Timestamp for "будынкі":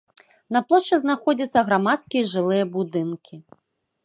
2.79-3.35